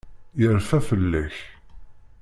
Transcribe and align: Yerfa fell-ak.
Yerfa 0.39 0.79
fell-ak. 0.87 1.35